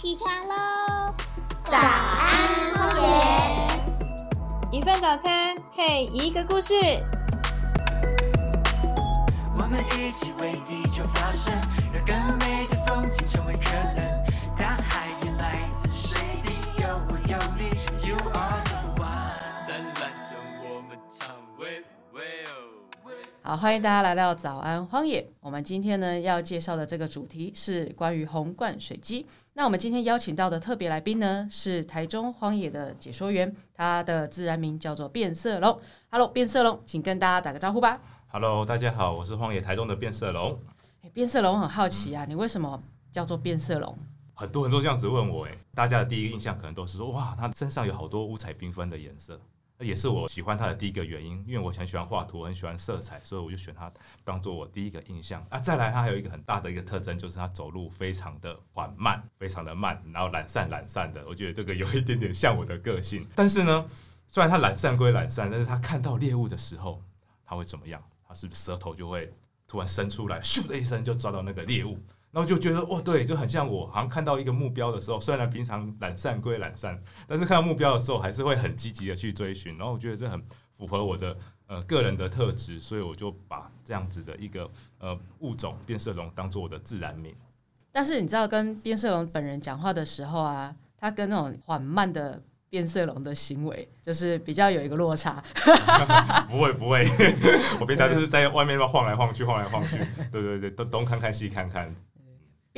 [0.00, 1.12] 起床喽！
[1.64, 4.78] 早安，荒野。
[4.78, 6.72] 一份早餐配一个故事。
[9.58, 11.52] 我们一起为地球发声，
[11.92, 14.24] 让更美的风景成为可能。
[23.48, 25.26] 好，欢迎大家来到早安荒野。
[25.40, 29.24] 我们今天呢要介绍的这个主题是关于红冠水鸡。
[29.54, 35.80] 那我们今天邀请到的特别来宾呢是台中荒野的解说员，他的自然名叫做变色龙。
[36.10, 37.98] Hello，变色龙，请跟大家打个招呼吧。
[38.26, 40.60] Hello，大家好，我是荒野台中的变色龙。
[41.00, 42.78] 诶变色龙很好奇啊，你为什么
[43.10, 43.98] 叫做变色龙？
[44.34, 49.40] 很多人都这样子问我，哎，大家的第一个印象可能都是说，哇，它身上有好多五彩缤纷的颜色，
[49.80, 53.92] 也是我喜欢它的第一个原因，因为我很喜欢画图，很喜欢色彩，所以我就选它
[54.24, 55.58] 当做我第一个印象啊。
[55.60, 63.24] 再来，它还有一个很大的一个特征，就是它走路非常的缓慢，非常的慢，然后懒散懒散的，我觉得这个有一点点像我的个性。
[63.36, 63.86] 但是呢，
[64.26, 67.00] 虽然它懒散归懒散，但是它看到猎物的时候，
[67.44, 68.02] 它会怎么样？
[68.26, 69.32] 它是不是舌头就会
[69.66, 71.98] 突然伸出来，咻的一声就抓到那个猎物？
[72.38, 79.76] 然后就觉得哦，对，就很像我，好像看到一个目标的时候，虽然平常懒散归懒散，但是看到目标的时候，还是会很积极的去追寻。
[79.76, 80.40] 然后我觉得这很
[80.76, 81.36] 符合我的
[81.66, 87.34] 呃个人的特质，所以我就把这样子的一个呃物种变色龙当做我的自然名。
[87.90, 95.42] 但是你知道，跟变色龙本人讲话的时候啊，他跟那种缓慢的变色龙的行为，就是比较有一个落差。
[96.48, 97.04] 不 会不会，
[97.80, 99.98] 我平常就是在外面晃来晃去，晃来晃去，
[100.30, 101.92] 对对对，东东看看西看看。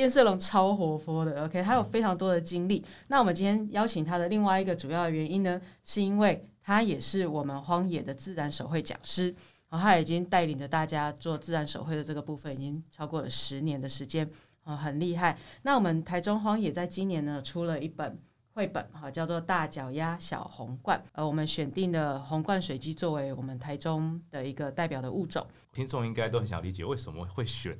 [0.00, 2.82] 变色龙超活泼的，OK，他有非常多的经历。
[3.08, 9.26] 那我们今天邀请他的另外一个主要的原因呢，是因为他也是我们荒野的自然手绘讲师，
[9.68, 14.26] 然后他已经带领着大家做自然手绘的这个部分，已经超过了十年的时间，
[14.64, 15.36] 啊，很厉害。
[15.64, 18.18] 那我们台中荒野在今年呢出了一本
[18.54, 25.46] 绘本，哈，叫做《大脚丫小红冠》，呃，我们选定的红冠水鸡作为我们台中的一个代表的物种。
[25.74, 27.78] 听众应该都很想理解为什么会选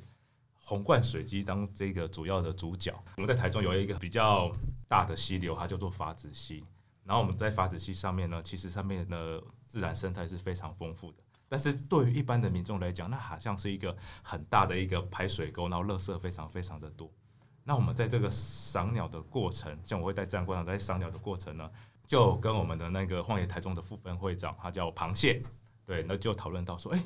[0.63, 2.93] 红冠水鸡当这个主要的主角。
[3.17, 4.51] 我们在台中有一个比较
[4.87, 6.63] 大的溪流，它叫做法子溪。
[7.03, 11.17] 然后我们在法子溪上面呢，其实上面的自然生态是非常丰富的。
[11.49, 17.11] 但是对于一般的民众来讲，那好像是一个很大的一个排水沟，然后垃圾非常非常的多。
[17.63, 21.69] 那我们在这个赏鸟的过程，像我会带自然观察在赏鸟的过程呢，
[22.07, 25.43] 就跟我们的那个荒野台中的副分会长，他叫螃蟹，
[25.85, 27.03] 对，那就讨论到说，哎、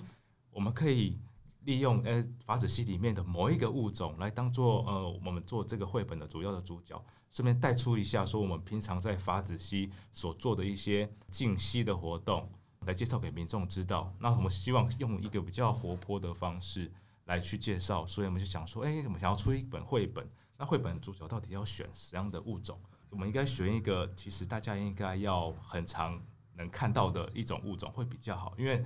[0.52, 1.18] 我们可以
[1.66, 12.50] 利用呃法子溪里面的某一个物种来当做呃我们做这个绘本的主要的主角，顺便带出一下说我们平常在法子溪所做的一些静息的活动，
[12.82, 14.14] 来介绍给民众知道。
[14.20, 16.92] 那我们希望用一个比较活泼的方式
[17.26, 22.80] 来去介绍，所以我们就想说，哎、我们想要出一本绘本，那绘本主角到底要选什么样的物种？
[23.10, 26.22] 我们应该选一个其实大家应该要很常
[26.54, 28.86] 能看到的一种物种会比较好，因为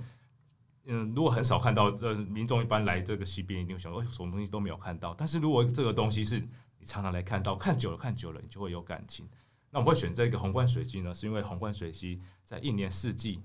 [0.84, 5.14] 嗯，如果很少看到，呃，民众一般来这个溪边一定会想说，哎什么东西都没有看到。
[5.14, 6.40] 但是如果这个东西是
[6.78, 9.28] 你常常来看到，看久了看久了，你就会有感情。
[9.70, 13.42] 那我们会选这个红冠水鸡呢，是因为红冠水鸡在一年四季，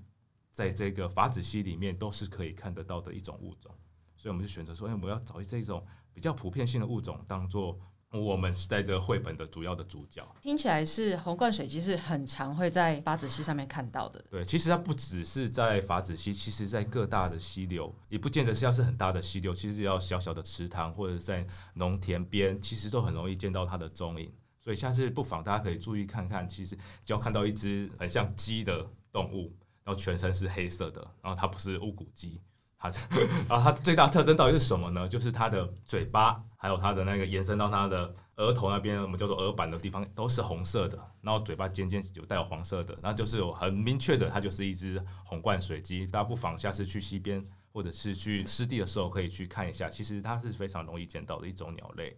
[0.50, 3.72] 在这个法子溪里面都是可以看得到的一种物种，
[4.16, 7.78] 所以我们就选择说，哎，我要找这种比较普遍性的物种，当做
[8.22, 10.22] 我们是在这个绘本的主要的主角。
[10.40, 14.24] 听起来是红冠水鸡是很常会在法子溪上面看到的。
[14.30, 24.32] 对，其实它不只是在法子溪，其实在各大的溪流，也不见得是要是很大的溪流，其实要小小的池塘或者在农田边，其实都很容易见到它的踪影。
[24.58, 32.40] 所以下次不妨大家可以注意看看，其实只要看到一只很像鸡的动物，然后全身是黑色的，然后它不是乌骨鸡，
[32.78, 32.90] 它
[33.48, 35.08] 然后它最大特征到底是什么呢？
[35.08, 46.06] 就是它的嘴巴，还有它的那个延伸到它的额头那边，我们叫做额板的地方都是红色的，然后嘴巴尖尖有带有黄色的，那就是有很明确的，它就是一只红冠水鸡。
[46.06, 52.14] 大家不妨下次去溪边或者是去湿地的时候，可以去看一下，其实它是非常容易见到的一种鸟类。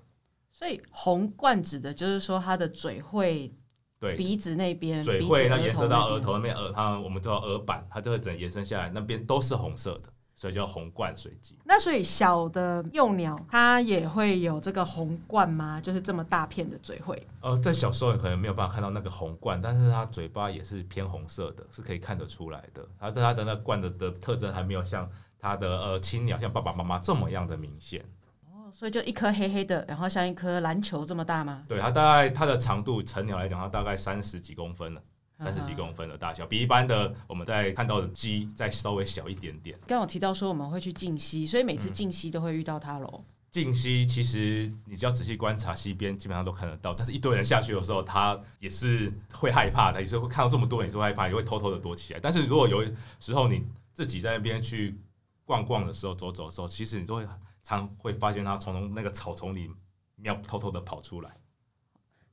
[0.50, 3.54] 所以红冠指的就是说它的嘴会
[4.00, 11.58] 对，鼻子那边，嘴会那延伸到额头那边，额它我们叫额板，它就会整延伸下来，那边都是红色的，所以叫红冠水鸡。
[11.64, 15.80] 那所以小的幼鸟它也会有这个红冠吗？
[15.80, 17.20] 就是这么大片的嘴喙。
[17.40, 22.86] 呃，在小时候可能没有办法看到那个红冠，但是它嘴巴也是偏红色的，是可以看得出来的。
[23.00, 28.04] 它在它的那冠的的特征还没有像它的呃青鸟，像爸爸妈妈这么样的明显。
[28.44, 31.64] 哦，所以就一颗黑黑的，然后像一颗篮球这么大吗？
[31.66, 35.02] 对，它大概它的长度，成鸟来讲，它大概三十几公分了。
[35.38, 39.78] 三十几公分的大小，比一般的我们在看到的鸡再稍微小一点点。
[39.86, 43.24] 刚刚有提到说我们会去静溪，所以每次嗯静溪都会遇到它喽。
[43.50, 46.92] 静溪其实你只要仔细观察溪边，基本上都看得到。
[46.92, 52.20] 但是一堆人下去的时候，它也是会害怕的，也是会看到这么多人，也是会害怕，也会偷偷的躲起来。
[52.20, 52.84] 但是如果有
[53.20, 53.64] 时候你
[53.94, 54.98] 自己在那边去
[55.44, 57.26] 逛逛的时候，走走的时候，其实你都会
[57.62, 59.70] 常会发现它从那个草丛里
[60.16, 61.30] 喵偷偷的跑出来。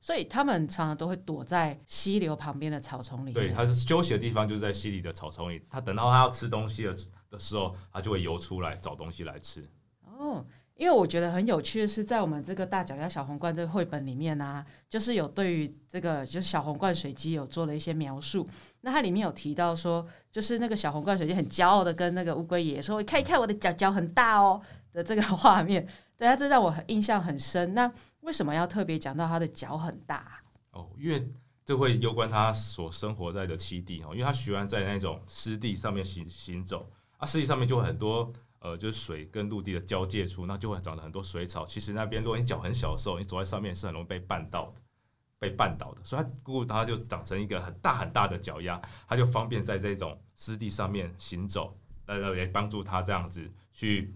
[0.06, 3.32] 所以他们常常都会躲在溪流旁边的草丛里。
[3.32, 5.60] 对，它是休息的地方，就是在溪里的草丛里。
[5.68, 6.94] 它等到它要吃东西的
[7.28, 9.68] 的时候，它就会游出来找东西来吃。
[10.04, 18.48] 哦，因为我觉得很有趣的是，在我们这个大脚丫小红冠这个绘本里面啊，就是有对于这个就是小红冠水鸡有做了一些描述。
[18.82, 24.62] 那它里面有提到说，就是那个小红冠水鸡很骄傲的跟那个乌龟爷爷说：“看一看我的脚脚很大哦”
[24.94, 25.84] 的这个画面。
[26.16, 27.74] 对啊，这让我很印象很深。
[27.74, 27.92] 那
[28.26, 30.42] 为什么要特别讲到他的脚很大？
[30.72, 31.32] 哦，因为
[31.64, 41.64] 这会攸关他所生活在的栖地哦，因为他喜欢在那种湿地上面行行走啊，湿地上面就很多呃，就是水跟陆地的交界处，那就会长了很多水草。
[41.64, 44.80] 其实那边如果你脚很小的时候，你走在上面是很容易被绊到的，
[45.38, 46.02] 被绊倒的。
[46.02, 54.12] 所以它姑姑它就长成一个很大很大的脚丫，它就方便在这种湿地上面行走，来来帮助他这样子去。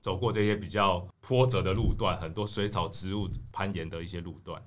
[0.00, 4.62] 走过这些比较波折的路段，很多水草植物攀岩的一些路段。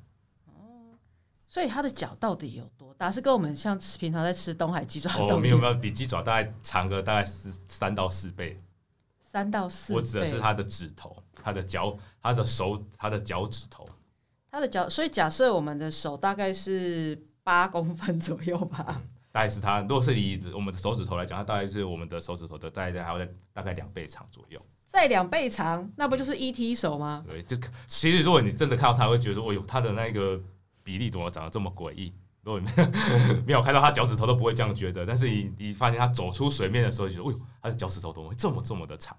[1.45, 3.11] 所以它的脚到底有多大？
[3.11, 8.59] 是跟我们像平常在吃东海鸡爪哦，都没有没有，比鸡爪大概长个大概四三到四倍。
[9.21, 9.97] 三到四倍。
[9.97, 13.87] 我指的是它的指头，它的脚，它的手，它的脚趾头。
[14.49, 18.99] 它的脚，所以假设我们的手大概是八公分左右吧。
[19.31, 24.59] 大概是它，如果是以我们的手指头来讲，它大概是我们的手指头的大概还要在大概两倍长左右。
[24.93, 27.23] 再两倍长，那不就是 ET 手吗？
[27.27, 27.57] 对，这
[27.87, 30.39] 其实如果你真的看到它，会觉得说，哦呦，它的那个
[30.83, 32.13] 比例怎么长得这么诡异？
[32.43, 32.67] 如果你
[33.47, 35.03] 没有看到它脚趾头，都不会这样觉得。
[35.03, 39.17] 但是你你发现它走出水面的时候，觉得，哦呦，它的脚趾头怎么会这么这么的长？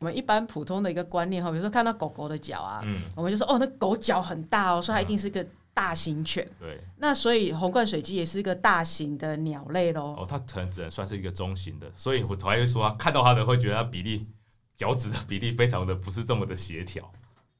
[0.00, 6.44] 我们一般普通的一个观念哈，比如说看到狗狗的脚啊，嗯，我们就说哦，那狗脚很大哦，所以它一定是个大型犬。
[6.58, 6.80] 对。
[6.96, 10.16] 那所以红冠水鸡也是一个大型的鸟类喽。
[10.18, 14.26] 哦，它可能只能算是一个中型的，所以我才会说，看到它的会觉得它比例
[14.76, 17.10] 脚趾的比例非常的不是这么的协调。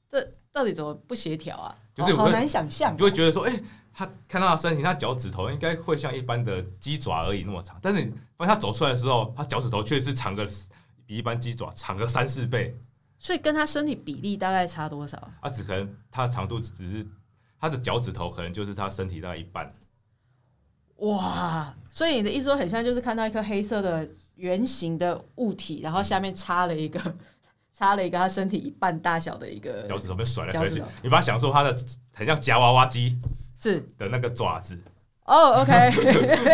[0.08, 0.22] 这
[0.52, 1.74] 到底怎么不协调啊？
[1.94, 2.98] 就是哦好难想象你。
[2.98, 3.62] 就会觉得说，哎、
[3.92, 10.46] 他看到他身体，他脚趾头应该会像一般的鸡爪而已那么长，但是你发现它走出来的时候，他脚趾头却是长个
[11.06, 12.76] 比一般鸡爪长个三四倍，
[13.18, 15.16] 所以跟他身体比例大概差多少？
[15.40, 17.06] 啊只可能他的长度只是
[17.58, 19.74] 他的脚趾头可能就是他身体大概一半。
[21.08, 21.74] 哇！
[21.90, 27.00] 所以你的意思说很像就是看到一颗黑色的圆形的物体，然后下面插了一个
[27.72, 31.76] 插了一个它身体一半大小的一个脚趾头被甩来甩去你把它想说它的
[32.12, 33.18] 很像夹娃娃机
[33.54, 34.78] 是的那个爪子，
[35.24, 35.90] 哦，OK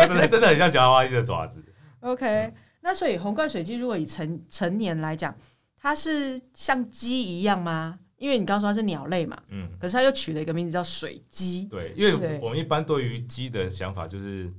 [0.07, 1.63] 真的真的很像夹娃娃机的爪子。
[2.01, 2.53] OK。
[2.81, 5.35] 那所以红冠水鸡如果以成成年来讲，
[5.81, 7.99] 它是像鸡一样吗？
[8.19, 11.65] 因为你刚刚说它是鸟类嘛，嗯，可是它又取了一个名字叫水鸡。
[11.65, 14.53] 对，因为我们一般对于鸡的想法就是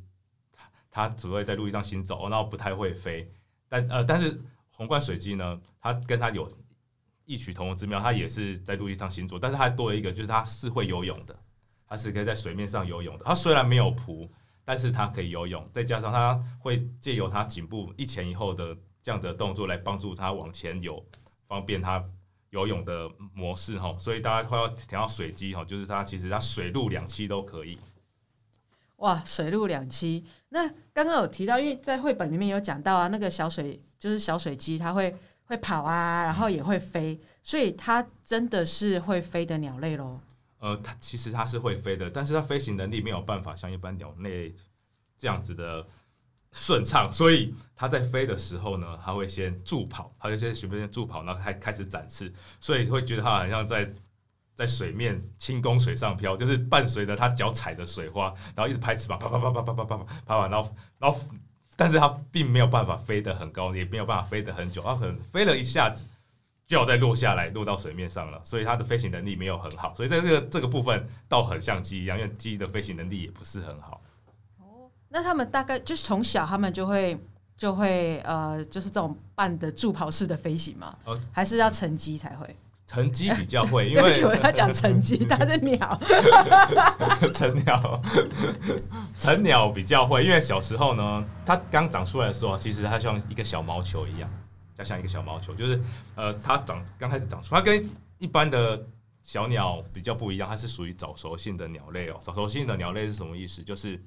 [0.53, 3.31] 它它只会在陆地上行走，然后不太会飞。
[3.69, 4.41] 但呃，但是
[4.71, 6.51] 红冠水鸡呢，它跟它有
[7.25, 11.39] 异曲同工之妙，它也是在陆地上行走，但是它多了一个，就是它是会游泳的，
[11.87, 13.25] 它是可以在水面上游泳的。
[13.25, 14.29] 它虽然没有蹼，
[14.65, 21.05] 但是它可以游泳，再加上它会借由它颈部一前一后的这样的动作来帮助它往前游，
[21.47, 22.05] 方便它
[22.51, 23.97] 游泳的模式哈。
[23.99, 27.79] 所以大家会要提到水机哈，就是它其实它水陆两栖都可以。
[28.97, 30.23] 哇，水陆两栖。
[30.51, 40.21] 那刚刚有提到，因为在绘本里面有讲到啊，那个小水就是小水鸡，它会会跑啊，然后也会飞，所以它真的是会飞的鸟类喽。
[40.59, 44.55] 呃，它其实它是会飞的，但是它飞行能力没有办法像一般鸟类
[45.17, 45.87] 这样子的
[46.53, 53.93] 顺畅，所以它在飞的时候呢，它会先助跑，它就先随便助跑，然后开开始展翅，所以会觉得它好像在
[54.55, 61.21] 在水面轻功水上漂，就是伴随着它脚踩的水花，然后一直拍翅膀，啪啪啪啪啪啪啪啪啪啪，然后然后，
[61.77, 66.07] 但是它并没有办法飞得很高，也没有办法飞得很久，它可能飞了一下子。
[66.67, 74.01] 就要再落下来，落到水面上了，所以它的飞行能力没有很好，所以在这个这个部分倒很像鸡一样，因为鸡的飞行能力也不是很好。
[75.13, 77.19] 那他们大概就是从小他们就会
[77.57, 82.57] 就会呃，就是这种半的助跑式的飞行嘛，哦还是要成鸡才会？
[82.87, 86.01] 成鸡比较会， 因对不起，我为要讲成鸡，它是鸟。
[87.33, 88.03] 成鸟，
[89.17, 94.29] 成鸟比较会，因为小时候呢，它刚长出来的时候，其实它像一个小毛球一样，
[94.77, 95.81] 它像一个小毛球，就是
[96.17, 97.89] 呃，它长刚开始长出，它跟
[98.19, 98.85] 一般的
[99.23, 102.17] 小鸟比较不一样，它是属于早熟性的鸟类哦。
[102.21, 103.63] 早熟性的鸟类是什么意思？
[103.63, 104.03] 就是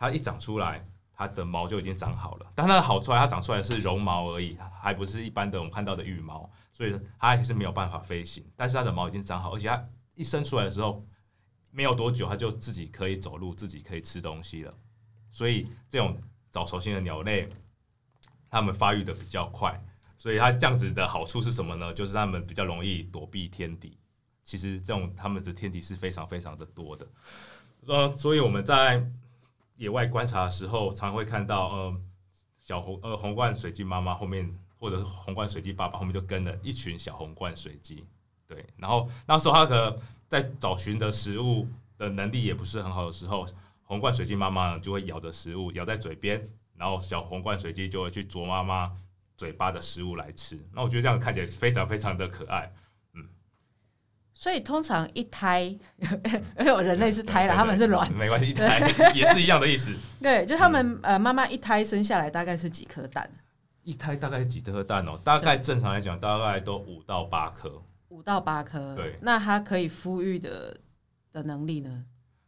[0.00, 6.50] 它一长出来，它的毛就已经长好了，但它的好出来，它长出来是绒毛而已，还不是一般的我们看到的羽毛。
[6.72, 8.42] 所以它还是没有办法飞行。
[8.56, 11.04] 但是它的毛已经长好，而且它一生出来的时候
[11.70, 14.74] 没有多久，它就自己可以走路，自己可以吃东西了。
[15.30, 17.46] 所以这种早熟性的鸟类，
[18.48, 19.78] 它们发育的比较快，
[20.16, 21.92] 所以它这样子的好处是什么呢？
[21.92, 23.98] 就是它们比较容易躲避天敌。
[24.42, 27.06] 其实这种它们的天敌是非常非常的多的。
[27.86, 29.06] 呃，所以我们在
[29.80, 31.96] 野外观察的时候，常会看到，呃，
[32.60, 38.04] 小红呃红冠水鸡妈妈后面，或者是红冠水鸡爸爸后面就跟了一群小红冠水鸡。
[38.46, 43.46] 对，然后那时候它的在找寻的食物的能力也不是很好的时候，
[43.82, 46.46] 红冠水鸡妈妈就会咬着食物咬在嘴边，
[46.76, 48.92] 然后小红冠水鸡就会去啄妈妈
[49.34, 50.62] 嘴巴的食物来吃。
[50.74, 52.70] 那我觉得这样看起来非常非常的可爱。
[54.40, 55.64] 所以通常一胎，
[56.58, 58.80] 因为我人类是胎了，他们是卵，没关系，一胎
[59.14, 59.94] 也是一样的意思。
[60.22, 63.30] 对，就他们呃妈妈一胎生下来大概是几颗蛋？
[63.82, 65.20] 一胎大概几颗蛋哦？
[65.22, 67.82] 大概正常来讲，大概都五到八颗。
[68.08, 68.96] 五到八颗。
[68.96, 70.74] 对那它可以孵育的
[71.34, 72.02] 的能力呢？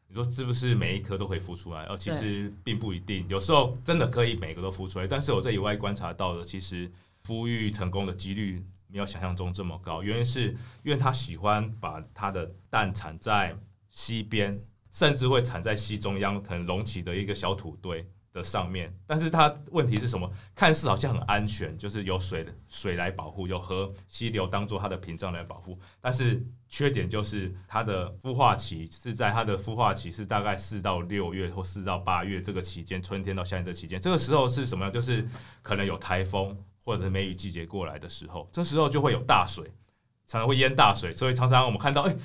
[0.09, 1.85] 你说是不是每一颗都可以孵出来？
[1.91, 5.07] 哦，其实并不一定，有时候真的可以每个都孵出来。
[5.07, 6.91] 但是我在野外观察到的，其实
[7.23, 10.03] 孵育成功的几率没有想象中这么高。
[10.03, 10.51] 原因是
[10.83, 13.57] 因为它喜欢把它的蛋产在
[13.89, 14.61] 溪边，
[14.93, 18.95] 甚至会产在溪中央，可能隆起的一个小土堆的上面。
[19.07, 20.31] 但是它问题是什么？
[20.55, 25.79] 看似好像很安全，就是有水水来保护，有河溪流当做它的屏障来保护。
[26.01, 34.91] 但是缺点就是它的孵化期是在它的孵化期是大概四到六月或四到八月这个期间，春天到夏天这期间，这个时候是什么？
[34.91, 35.27] 就是
[35.61, 39.65] 可能有台风或者是梅雨季节过来的时候，这时候就会有大水，
[40.27, 42.17] 常常会淹大水，所以常常我们看到，哎、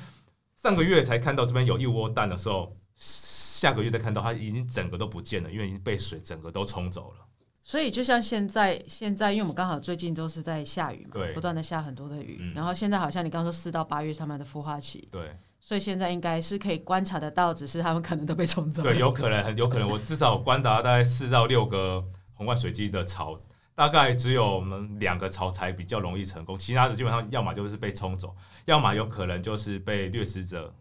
[0.55, 7.25] 上个月才看到这边有一窝蛋的时候，下个月再看到它已经整个都不见了，因为已经被水整个都冲走了。
[7.61, 18.89] 所以就像现在，现在因为我们刚好最近都是在下雨嘛，对不断的下很多的雨，嗯然后现在好像你刚刚说四到八月是他们的孵化期，对所以现在应该是可以观察得到，只是他们可能都被冲走了。
[18.89, 22.01] 对，有可能，很有可能，我至少观察大概四到六个
[22.35, 23.37] 红冠水鸡的巢，
[23.77, 30.73] 大概只有我们两个巢才比较容易成功，其他的基本上要么就是被冲走，要么有可能就是被掠食者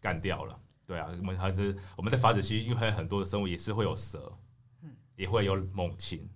[0.00, 0.58] 干掉了。
[0.84, 4.36] 对啊，我们还是我们在法子溪，因为很多的生物也是会有蛇，
[5.14, 6.28] 也会有猛禽，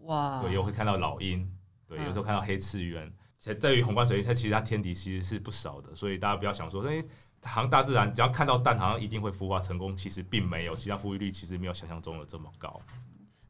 [0.00, 1.50] 哇，对，也会看到老鹰，
[1.88, 3.10] 对，嗯有时候看到黑翅鸢。
[3.38, 7.02] 其实对于宏观水鸡，它其实它天敌其实是不少的，所以大家不要想说，哎、
[7.44, 12.78] 好像大自然只要看到蛋，好像一定会孵化成功，其实并没有，其实它孵育率其实没有想象中的这么高。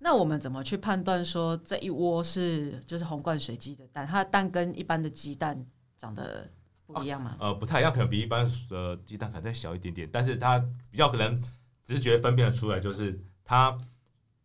[0.07, 4.07] 那我们怎么去判断说这一窝是就是红冠水鸡的蛋？
[4.07, 5.67] 它的蛋跟一般的鸡蛋
[5.99, 6.49] 长得
[6.87, 7.37] 不一样吗？
[7.41, 10.61] 呃，不太一样，可能比一般的鸡蛋可能再小一点点，但是它
[10.93, 11.43] 比较可能
[11.83, 13.77] 直觉分辨得出来，就是它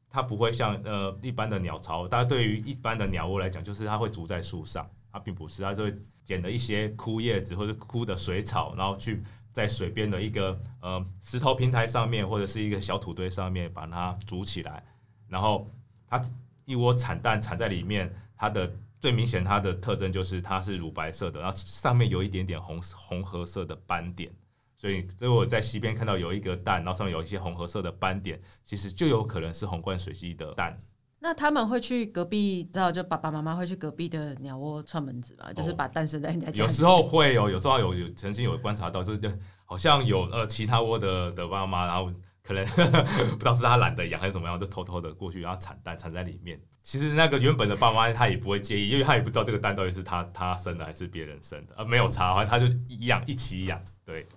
[0.10, 14.84] 它不会像呃一般的鸟巢，大家对于一般的鸟窝来讲，就是它会筑在树上，它并不是，它就会捡了一些枯叶子或者枯的水草，然后去在水边的一个呃石头平台上面或者是一个小土堆上面把它筑起来，
[15.32, 15.66] 然后
[16.08, 16.22] 它
[16.66, 24.32] 一窝产蛋产在里面，它的最明显它的特征就是它是乳白色的，然后上面有一点点红红褐色的斑点。
[24.76, 30.76] 所以，如果在西边看到有一个蛋，然后上面有一些红褐色的斑点，其实就有可能是红冠水鸡的蛋。
[31.20, 35.54] 那他们会去隔壁，知道就爸爸妈妈会去隔壁的鸟窝串门子嘛？
[35.54, 36.50] 就是把蛋生在人家。
[36.54, 42.12] 有时候会有，有时候有有曾经有观察到，就是好像有呃其他窝的的妈妈，然后
[42.52, 42.66] 可能
[43.32, 46.60] 不知道是他懒得养还是怎么样，就偷偷的过去，然后产蛋产在里面。
[46.84, 53.80] 其实那个原本的爸妈他也不会介意，因为他也不知道这个蛋到底是他他生的还是别人生的，呃没有差，反正他就一样一起养。
[54.04, 54.28] 对，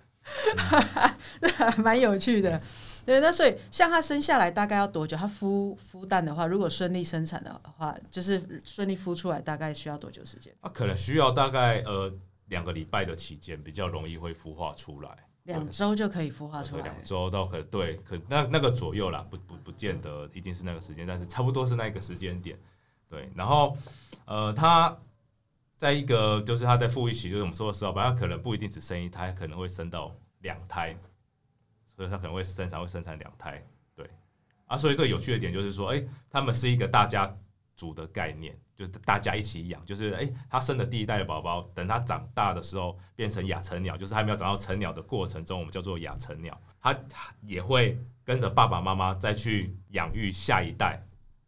[1.77, 2.61] 蛮有趣的。
[3.05, 5.17] 对，那所以像他生下来大概要多久？
[5.17, 10.53] 他孵孵蛋的话，如果顺利生产的话，就是顺利孵出来，大概需要多久时间？
[10.61, 12.11] 他可能需要大概呃
[12.47, 15.09] 两个礼拜的期间，比较容易会孵化出来。
[15.45, 17.03] 两周就可以孵化出，来两。
[17.03, 22.59] 周到可对，可那那个左右啦，不不不见得一定是那个时间，但是差不多是那个时间点。
[23.07, 23.77] 对，然后
[24.25, 24.95] 呃，它
[25.77, 30.97] 在一个就是它在复育期，就是我们说的时候，吧，他可能不一定只生一胎，可能会生到两胎，
[31.95, 33.63] 所以它可能会生产会生产两胎。
[33.95, 34.09] 对，
[34.65, 37.31] 啊，所以这个有趣的点就是说，哎、他们是一个大家
[37.75, 51.01] 族的概念，就是大家一起养，就是哎、他生的第一代的宝宝，等他长大的时候变成亚成鸟，就是还没有长到成鸟的过程中，我们叫做亚成鸟，它它也会跟着爸爸妈妈再去养育下一代，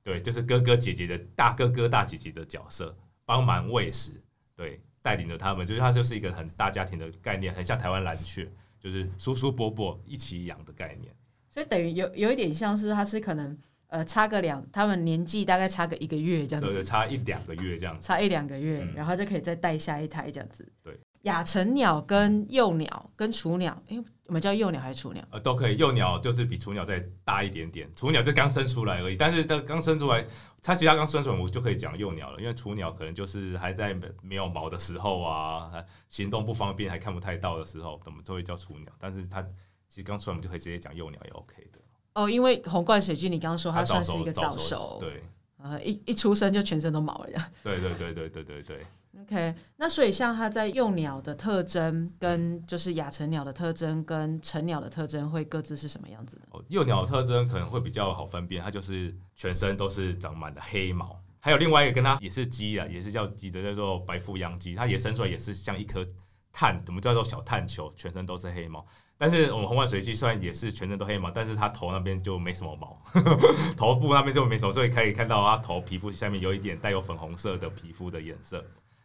[0.03, 4.11] 对，就是哥哥姐姐的大哥哥大姐姐的角色，帮忙喂食，
[4.55, 11.13] 对，带领着他们，就是它就是一个很大家庭的概念，很像台湾蓝雀，就是叔叔伯伯一起养的概念。
[11.49, 13.57] 所以等于有有一点像是它是可能
[13.87, 18.05] 呃差个两，他们年纪大概差个一个月这样子，差一两个月这样子。
[18.07, 20.69] 差一两个月，嗯然后就可以再带下一胎这样子。
[20.83, 25.23] 对，亚成鸟跟幼鸟跟雏鸟，诶，我们叫幼鸟还是雏鸟？
[25.31, 25.77] 呃，都可以。
[25.77, 29.15] 幼鸟就是比雏鸟再大一点点，雏鸟就刚生出来而已。
[29.15, 30.25] 但是它刚生出来，
[30.61, 38.91] 它其实它刚生出来，我就可以讲幼鸟了，因为雏鸟可能就是还在没有毛的时候啊，还行动不方便，还看不太到的时候，我们都会叫雏鸟。
[38.99, 39.41] 但是它
[39.87, 41.79] 其实刚出来，我们就可以直接讲幼鸟也 OK 的。
[42.17, 45.23] 哦，因为红冠水鸡，你刚刚说它算是一个早早熟，对
[45.61, 47.51] 呃，一一出生就全身都毛了。
[47.63, 48.85] 对对对对对对对。
[49.21, 56.43] OK，那所以像它在幼鸟的特征跟就是亚成鸟的特征跟成鸟的特征会各自是什么样子的？
[56.51, 61.19] 哦，幼鸟的特征可能会比较好分辨，它就是全身都是长满了黑毛。
[61.39, 66.05] 还有另外一个跟它也是鸡啊，也是叫鸡的，叫做白腹秧鸡，它也生出来也是像一颗
[66.51, 68.85] 碳，我们叫做小碳球，全身都是黑毛。
[69.17, 78.57] 但是我们红冠水鸡虽然也是全身都黑毛，但是它头那边就没什么毛，呵 呵头部那边就没什么，所以可以看到它头皮肤下面有一点带有粉红色的皮肤的颜色，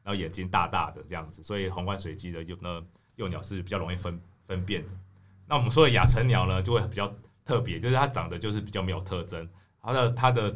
[0.02, 2.83] 然后眼睛大大的这样子，所以红冠水鸡的幼那
[3.16, 4.90] 幼鸟是比较容易分分辨的。
[5.47, 7.11] 那我们说的亚成鸟呢，就会比较
[7.45, 9.49] 特别，就是它长得就是比较没有特征，
[9.83, 10.54] 它的它的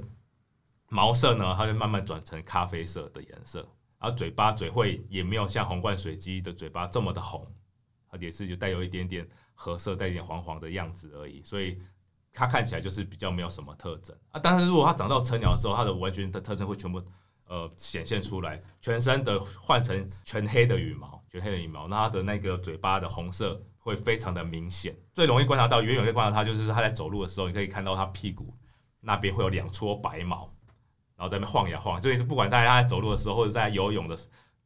[0.88, 3.60] 毛色呢，它会慢慢转成咖啡色的颜色，
[3.98, 7.46] 然后嘴巴嘴会也没有像红冠水鸡的嘴巴这么的红，
[8.10, 11.80] 它也是就带有一点点褐色，带一点黄黄的样子而已，所以
[12.32, 14.40] 它看起来就是比较没有什么特征啊。
[14.40, 17.02] 但是如果它长到成鸟的时候，它的完全的特征会全部
[17.48, 24.94] 呃显现出来，全身的换成全黑的羽毛，全黑的羽毛，那它的那个嘴巴的红色会非常的明显。
[25.14, 28.54] 最容易观察到，远远可以观察它，就是它在走路的时候，你可以看到它屁股
[29.00, 30.52] 那边会有两撮白毛，
[31.16, 32.00] 然后在那晃呀晃。
[32.02, 34.18] 所以是不管大家在走路的时候，或者在游泳的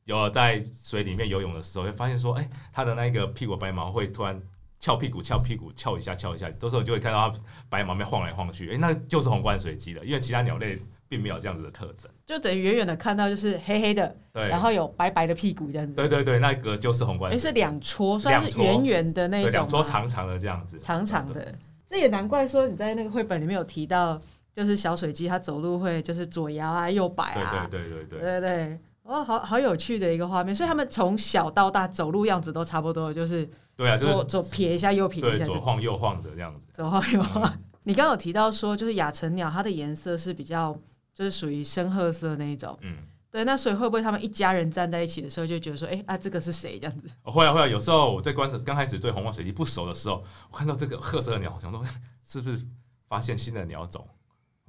[0.05, 4.43] 有在水里面游泳的时候，会发现说，哎、它的那个屁股白毛会突然
[4.81, 12.11] 翘屁股、翘屁股、翘一下、翘一下，到时候就会看到它白毛面晃来晃去，哎、那就是红冠水鸡了，因为其他鸟类并没有这样子的特征。
[12.27, 15.95] 就等于远远的看到就是黑黑的，对，然后有白白的屁股这样子。
[15.95, 21.55] 对对对，那个就是红冠诶，水鸡，是两撮，算是圆圆的那种两撮长长的这样子，长长的。
[21.87, 24.19] 这也难怪说你在那个绘本里面有提到，
[24.55, 28.19] 就是小水鸡它走路会就是左摇啊右摆对啊，对对对。
[28.19, 28.81] 对对对。
[29.03, 30.55] 哦，好好有趣的一个画面。
[30.55, 33.49] 所以他们从小到大走路样子都差不多，就是
[33.81, 36.69] 对啊，就是左左撇一下，右撇对一下，左晃右晃的这样子。
[36.75, 37.51] 左晃右晃。
[37.85, 40.79] 你刚刚有提到说，就是亚成鸟它的颜色是比较
[41.15, 42.79] 就是属于深褐色那一种。
[42.83, 42.99] 嗯，
[43.31, 47.09] 对，那所以会不会他们一家人站在一起的时候，就觉得说，哎、啊，这个是谁这样子？
[47.23, 51.83] 会啊会啊，有时候我在观察刚开始对红光水鸡不熟的时候，我看到这个褐色的鸟，我想说
[52.23, 52.63] 是不是
[53.09, 54.07] 发现新的鸟种，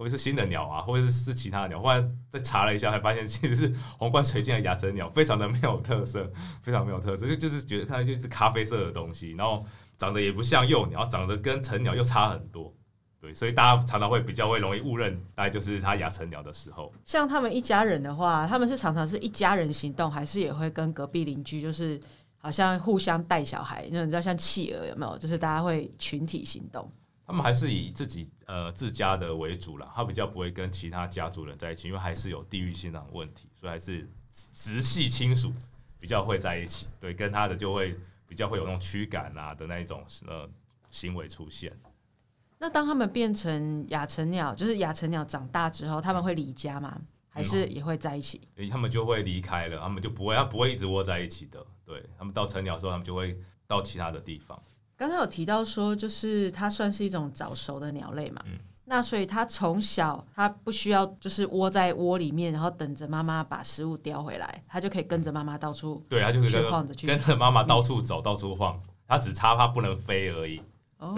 [0.02, 1.80] 或者是新的鸟啊，或者是是其他的鸟。
[1.80, 6.28] 后来再查了一下，才发现 其实是红冠垂剑的亚成鸟，非常的没有特色，
[6.64, 9.64] 非常没有特色，就就是觉得看就是咖啡色的东西，然后
[10.00, 12.74] 长得也不像幼鸟，长得跟成鸟又差很多。
[13.20, 16.92] 对，所以大家常常会比较会容易误认，大概就是它亚成鸟的时候。
[17.06, 22.00] 像他们一家人的话，他们是常常是一家人行动，还是也会跟隔壁邻居，就是
[22.40, 25.16] 好像互相带小孩，那你知道像企鹅有没有？
[25.20, 26.92] 就是大家会群体行动。
[27.32, 35.54] 他们还是以自己呃自家的为主啦，他比较不会跟其他家族人在一起，因为还是有地域性的问题，所以还是直系亲属
[35.98, 36.88] 比较会在一起。
[37.00, 40.46] 对，跟他的就会比较会有那种驱赶啊的那一种呃
[40.89, 41.72] 行为出现。
[42.60, 47.00] 那当他们变成亚成鸟，就是亚成鸟长大之后，他们会离家吗？
[47.30, 48.41] 还是也会在一起？
[48.58, 51.65] 诶他们就会离开了，他们就不会，他不会一直窝在一起的。
[51.86, 54.62] 对他们到成鸟的时候，他们就会到其他的地方。
[55.02, 58.40] 刚才有提到说，就是它算是一种早熟的鸟类嘛。
[58.46, 58.52] 嗯
[58.86, 68.80] 那所以它从小它不需要就是窝在窝里面，然后等着妈妈把食物叼回来，它就可以跟着妈妈到处对，它就可以去晃着去跟着妈妈到处走，到处晃。
[69.08, 70.62] 它只差它不能飞而已。
[70.98, 71.18] 哦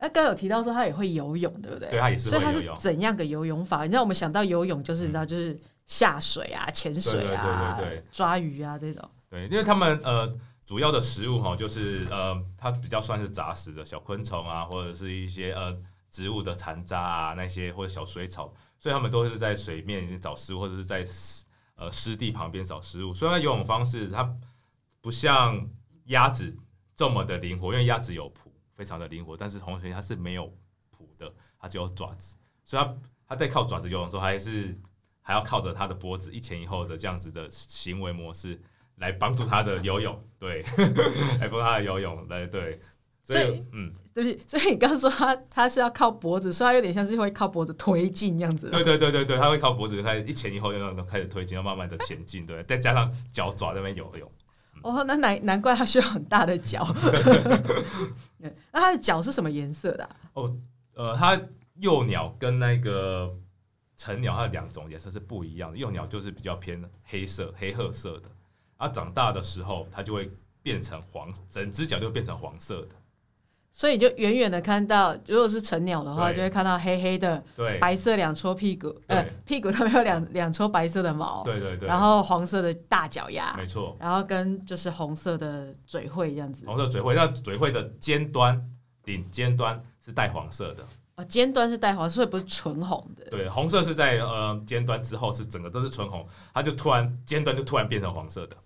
[0.00, 1.90] 刚刚有提到说它也会游泳，对不对？
[1.90, 2.50] 对，它也是所以它。
[2.50, 3.82] 是怎样个游泳法？
[3.84, 9.06] 你知道我们想到游泳就是你知道就是下水啊、潜水啊、对对对对对抓鱼啊这种。
[9.28, 10.34] 对，因为他们呃
[10.66, 15.76] 主要的食物哈，就是呃它比较算是杂食的小昆虫啊，或者是一些呃
[16.08, 21.04] 植物的残渣啊那些或者小水草，所以它们都是在水面找食物，或者是在
[21.76, 23.12] 呃湿地旁边找食物。
[23.12, 24.34] 虽然游泳方式它
[25.02, 25.68] 不像
[26.06, 26.56] 鸭子
[26.96, 30.46] 这么的灵活，因为鸭子有蹼，非常的灵活，但是红水它是没有
[30.96, 32.96] 蹼的，它只有爪子，所以它
[33.28, 34.74] 它在靠爪子游泳的时候，还是
[35.20, 38.58] 还要靠着它的脖子一前一后的这样子的行为模式。
[38.96, 40.62] 来帮助他的游泳，对，
[41.40, 42.80] 来帮助他的游泳，来对，
[43.22, 48.70] 所所以以嗯，对不起，所以你刚刚说他他是要靠脖子，所以他有点像是会靠脖子推进这样子。
[48.70, 54.30] 对对对对对，他会靠脖子开始一前一后，那种开始推进，要慢慢的前进，对，再加上脚爪在那边游泳，
[54.82, 56.86] 哦，那难难怪它需要很大的脚。
[58.70, 60.42] 那它的脚是什么颜色的啊、
[60.94, 61.40] 呃，它
[61.80, 63.34] 幼鸟跟那个
[63.96, 68.30] 成鸟它的两种颜色是不一样的，幼鸟就是比较偏黑色、黑褐色的，
[68.84, 70.30] 啊，长大的时候它就会
[70.62, 72.88] 变成黄，整只脚就变成黄色的，
[73.72, 78.94] 所以就远远的看到，如果是成鸟的话，就会看到黑黑的对，白色两撮屁股，
[79.46, 86.66] 屁股上面有两两撮白色的毛，对对对，然后黄色的大脚丫，没错，然后跟就是红色的嘴喙这样子。
[86.66, 88.62] 红色嘴喙，那嘴喙的尖端、
[89.02, 90.84] 顶尖端是带黄色的，
[91.16, 93.24] 哦，尖端是带黄，所以不是纯红的。
[93.30, 98.56] 对，红色是在呃尖端之后是整个都是纯红，它就突然尖端就突然变成黄色的。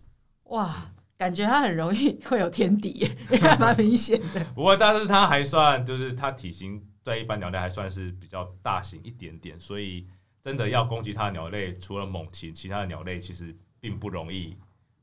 [0.49, 4.45] 哇，感觉它很容易 会有天敌耶，也还蛮明显的。
[4.55, 10.07] 不过，但是它还算就是它体型在一般鸟类还算是比较大型一点点，所以
[10.43, 14.57] 真的要攻击它的鸟类，除了猛禽，其他的鸟类其实并不容易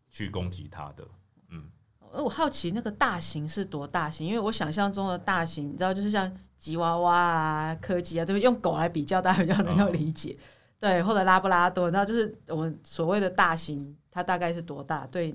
[0.09, 1.07] 去攻击它的。
[2.11, 4.25] 呃我好奇那个大型是多大型？
[4.25, 8.43] 因为我想象中的大型，你知道，就是像吉娃娃啊、柯基啊，对不对？
[8.45, 10.37] 用狗来比较，大家比较能够理解。
[10.79, 15.07] 对，或者拉布拉多，你知道，就是我们所谓的大型，它大概是多大？
[15.07, 15.33] 对，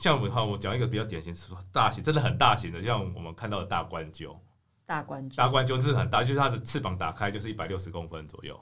[0.00, 4.38] 像我哈我讲一个比较典型是大型，真的很大型的，像我们看到的大冠鸠，
[4.86, 8.58] 大冠军大，冠鸠真的很大，就是它的翅膀打开就是一百六十公分左右，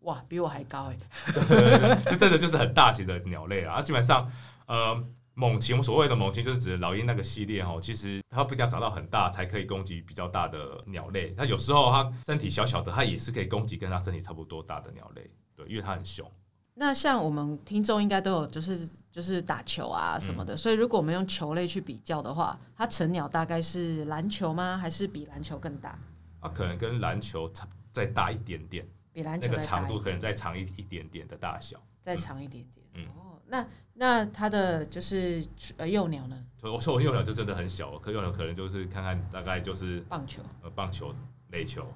[0.00, 0.96] 哇，比我还高哎。
[2.04, 3.80] 这真的就是很大型的鸟类啊。
[3.80, 4.30] 基本上，
[4.66, 16.30] 呃，猛禽，我们所谓的猛禽就是指老鹰那个系列哈，其实它不一定要长到很大才可以攻击比较大的鸟类，它有时候它身体小小的，它也是可以攻击跟它身体差不多大的鸟类，对，因为它很凶。
[16.74, 24.76] 那像我们听众应该都有，就是就是打球啊什么的，所以如果我们用球类去比较的话，它成鸟大概是篮球吗？
[24.76, 25.98] 还是比篮球更大？
[26.40, 31.80] 它可能跟篮球差再大一点点，比篮球那个长度可能再长一一点点的大小。
[32.02, 32.86] 再长一点点。
[32.94, 35.44] 嗯哦，那那它的就是
[35.76, 36.44] 呃幼鸟呢？
[36.62, 41.14] 我说我幼鸟就真的很小了，可幼鸟可能就是看看大概就是棒球、呃棒球、
[41.50, 41.86] 垒球，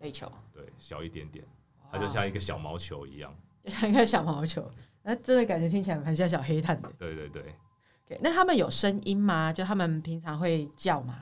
[0.00, 1.44] 垒球，对，小一点点，
[1.92, 3.34] 它就像一个小毛球一样。
[3.62, 4.70] 就像一个小毛球，
[5.02, 6.90] 那真的感觉听起来很像小黑炭的。
[6.98, 7.54] 对对对
[8.20, 9.52] 那他们有声音吗？
[9.52, 11.16] 就他们平常会叫吗？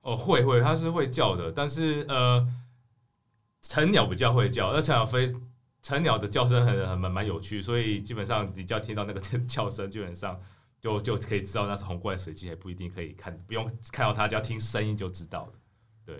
[0.00, 2.46] 哦会会，它是会叫的，但是呃，
[3.60, 5.32] 成鸟比较会叫，那成鸟飞。
[5.86, 10.36] 成鸟的叫声很很蛮蛮有趣，所以基本上你只要听到那个叫声，基本上
[10.80, 16.18] 就就可以知道那是红冠水鸡，还不一定可以看，不用看到它，只要听声音就知道了。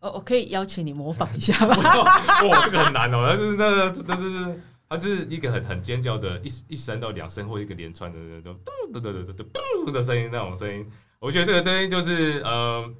[0.00, 1.76] 哦，我可以邀请你模仿一下吗？
[2.48, 9.46] 哇，这个很难哦，但是那那那是它就是一个很很尖叫的，一一声到两声或一个连串的那种咚咚咚咚咚
[9.84, 10.84] 咚的声音，那种声音，
[11.20, 12.92] 我觉得这个声音就是呃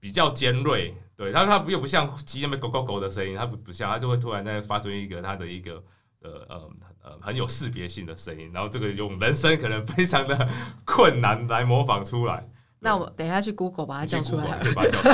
[0.00, 5.74] 比较尖锐，对，它它又不像鸡那边狗狗狗的声音，它不不像，它就会突然在发出一个它的一个
[6.22, 6.70] 呃呃
[7.02, 10.48] 呃很有识别性的声音，然后这个用人声可能非常的
[10.84, 12.48] 困难来模仿出来。
[12.80, 14.68] 那我等一下去 Google 把它叫出来可。
[14.68, 15.08] 以把它叫出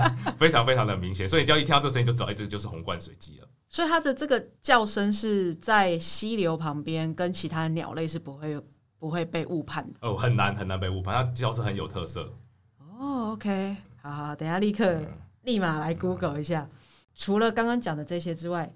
[0.00, 3.48] 来， 非常非常的明显，所以你只要一听到这个声音就知道，哎、这个就是红冠水鸡了。
[3.70, 8.60] 所以它的这个叫声是在溪流旁边，跟其他鸟类是不会
[8.98, 9.98] 不会被误判的。
[10.02, 12.30] 哦，很难很难被误判，它叫声很有特色。
[12.78, 15.06] 哦，OK，好好，等一下立刻嗯
[15.48, 16.68] 立马来 Google 一下。
[17.14, 18.70] 除了刚刚讲的这些之外，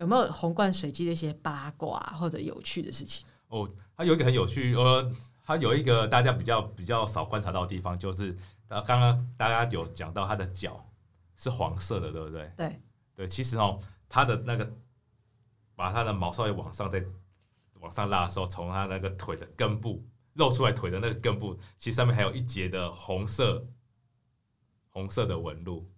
[0.00, 3.24] 有没有红冠水鸡的一些八卦或者有趣的事情？
[3.46, 5.08] 哦，它有一个很有趣，呃，
[5.44, 8.36] 它有一个大家比较比较少观察到的地方，就是
[8.66, 10.84] 呃，刚刚大家有讲到它的脚
[11.36, 12.52] 是黄色的，对不对？
[12.56, 12.80] 对
[13.14, 14.68] 对，其实哦，它的那个
[15.76, 17.02] 把它的毛稍微往上再
[17.80, 23.64] 往上拉的时候，从它那个腿的根部露出来，腿的那个根部，其实上面还有一节的红色
[24.90, 25.88] 红色的纹路。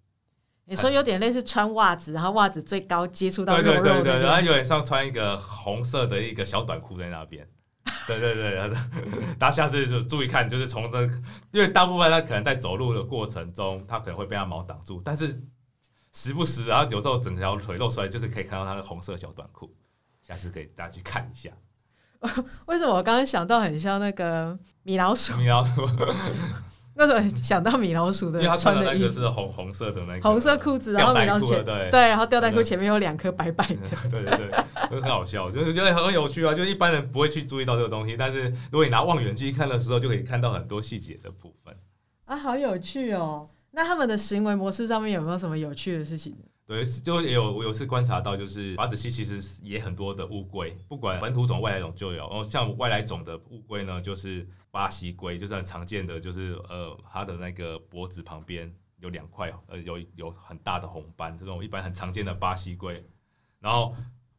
[0.68, 7.48] 你说有点类似穿袜子，然后袜子最高接触到对肉肉的对对对，然后有点像穿一个红色的一个小短裤在那边。
[8.06, 8.70] 对对对，
[9.38, 11.02] 大家下次就注意看，就是从这，
[11.52, 15.42] 因为大部分他可能在走路的过程中，他可能会被他毛挡住，但是
[16.12, 19.74] 时不时，然后有时候整条腿露出来，就是可以看到他的红色小短裤。
[20.22, 21.50] 下次可以大家去看一下。
[22.66, 25.34] 为什么我刚刚想到很像那个米老鼠？
[25.36, 25.88] 你要说，
[26.98, 29.08] 为什么想到米老鼠的因为他穿的那个？
[29.10, 33.76] 是红红色的那个红色裤子，然后米老鼠对对，然后吊带裤前面有两颗白白的。
[34.10, 34.50] 对 对对，
[34.90, 36.52] 就很好笑，就是觉得很有趣啊。
[36.52, 41.74] 就一般人不会去注意到这个东西，但是如果你拿望远镜看的时候，就可以看到很多细节的部分。
[42.24, 43.48] 啊，好有趣哦！
[43.70, 46.36] 那他们的行为模式上面有没有什么有趣的事情？
[46.66, 52.26] 对，就也有我有次观察到，就是法子溪其实也很多的乌龟，不管本土种、外来种就有。
[52.26, 63.04] 哦，像外来种的乌龟呢，就是巴西龟，就是很常见的，就是呃，它的那个脖子旁边有两块，呃，有有很大的红斑，这种一般很常见的巴西龟。
[63.60, 63.94] 然后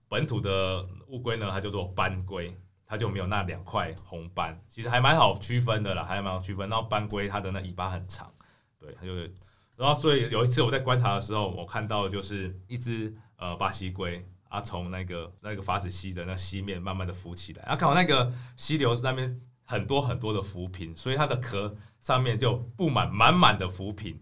[0.07, 6.69] 本土的乌龟呢，它叫做斑龟，它就没有那两块红斑，其实还蛮好区分的啦，还蛮好区分。
[6.69, 8.31] 然后斑龟它的那尾巴很长，
[8.79, 9.33] 对，它就是
[9.75, 24.19] 然后所以有一次我在观察的时候，我看到就是一只呃巴西龟啊，从那个那个法子溪的那溪面慢慢的浮起来，啊，刚好那个溪流那边很多很多的浮萍，所以它的壳上面就布满满满的浮萍，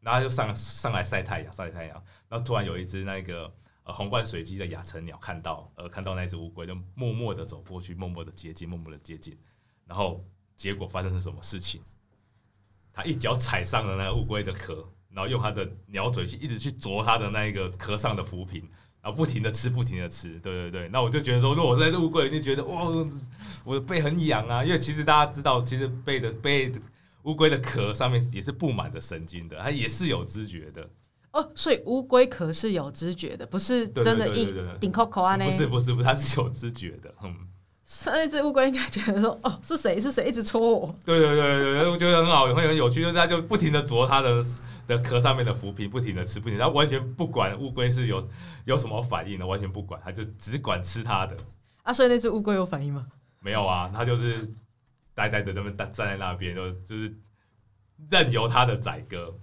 [0.00, 9.38] 然后就上上来晒太阳晒太阳，然后突然有一只那个呃红冠水鸡的亚成鸟看到呃看到那只乌龟，就默默的走过去，默默的接近，默默的接近，
[9.86, 10.24] 然后
[10.56, 11.80] 结果发生了什么事情？
[12.92, 18.68] 它一脚踩上了那个乌龟的壳，然后用它的鸟嘴去一直去啄它的那个壳上的浮萍，
[19.00, 20.88] 然后不停的吃，不停的吃，对对对。
[20.88, 22.90] 那我就觉得说，如果我是那只乌龟，一定觉得哇，
[23.64, 26.72] 我的背很痒啊，因为其实大家知道，其实背的背
[27.24, 30.88] 乌龟的壳上面也是布满的神经的，它也是有知觉的。
[31.32, 35.44] 哦，所以乌龟壳是有知觉的，不是真的硬顶扣扣啊那。
[35.44, 37.34] 不是不是不是，它是有知觉的，嗯。
[37.84, 44.40] 所以那只乌龟应该觉得说，哦，是谁是谁一直戳我，对对对对对，我觉得很好，会很有趣，就是它就不停的啄它的
[44.86, 48.24] 的壳上面的浮萍，不停的吃，不停地，它完全不管乌龟是有
[48.64, 51.36] 有什么反应的，完全不管，它就只管吃它的。
[51.82, 53.06] 啊，所以那只乌龟有反应吗？
[53.40, 54.48] 没有啊，他就是
[55.14, 57.14] 呆呆的那么站站在那边，就就是
[58.10, 59.34] 任由他的宰割，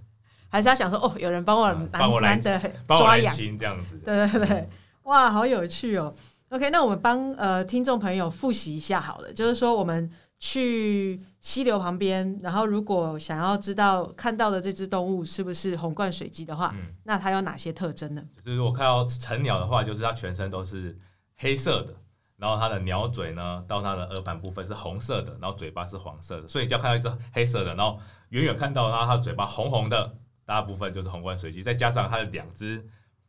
[0.48, 3.98] 还是他想说，哦，有人帮我嗯帮我来难难得帮我来抓痒，亲这样子。
[3.98, 4.68] 对对对，
[5.02, 6.14] 哇，好有趣哦。
[6.50, 18.22] OK，那我们帮呃听众朋友复习一下好了，就是说我们去溪流旁边，然后如果想要知道看到的这只动物是不是红冠水鸡的话，嗯，那它有哪些特征呢？
[18.42, 20.98] 就是如果看到成鸟的话，就是它全身都是
[21.36, 21.94] 黑色的，
[22.38, 27.98] 然后它的鸟嘴呢到它的额板部分是红色的，然后嘴巴是黄色的，所以只要看到一只黑色的，然后
[28.28, 32.88] 远远看到它它的嘴巴红红的，大部分就是红冠水鸡，再加上它的两只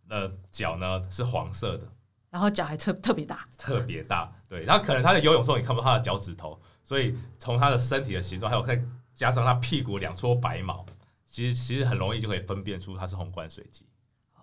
[0.10, 1.92] 呃脚呢是黄色的，
[2.30, 8.80] 然后脚还特特别大，特别大，对，然后可能它在游泳的时候你看不到它的脚趾头，所以从它的身体的形状，还有再
[9.16, 10.86] 加上它屁股两撮白毛，
[11.26, 13.86] 其实其实很容易就可以分辨出它是红冠水鸡，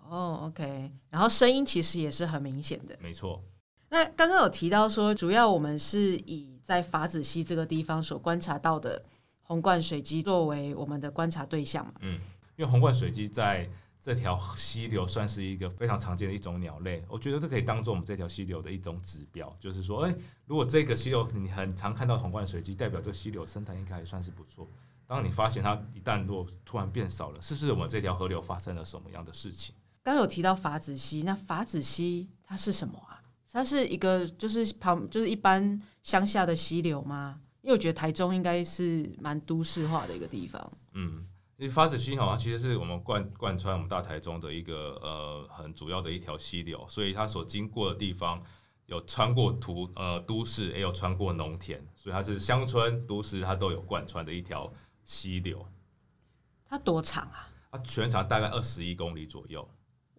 [0.09, 2.97] 哦，OK，然后声音其实也是很明显的。
[2.99, 3.41] 没错。
[3.89, 9.03] 那刚刚有提到说，主要我们是以在法子溪这个地方所观察到的
[9.41, 11.93] 红冠水鸡作为我们的观察对象嘛？
[12.01, 12.19] 因
[12.57, 13.69] 为红冠水鸡在
[14.01, 24.69] 这条溪流算是一个非常常见的一种鸟类，我觉得这可以当做我们这条溪流的一种指标，就是说，哎、如果这个溪流你很常看到红冠水鸡，代表这溪流生态应该还算是不错。
[25.05, 29.73] 当你发现它一旦如果突然变少了，是不是我们这条河流发生了什么样的事情？
[30.03, 33.16] 刚有提到法子溪，那法子溪它是什么啊？
[33.51, 37.39] 它是一个就是旁就是一般乡下的溪流吗？
[37.61, 40.71] 因为我觉得台中应该是蛮都市化的一个地方。
[40.93, 41.25] 嗯，
[41.57, 48.41] 因为发子溪好像其实是我们贯贯穿我们大台中的一个呃很主要的一条溪流，所以它所经过的地方
[48.85, 54.71] 有穿过土呃都市，也有穿过农田，所以它是乡村都市它都有贯穿的一条
[55.03, 55.65] 溪流。
[56.69, 57.49] 它多长啊？
[57.71, 59.67] 它全长大概二十一公里左右，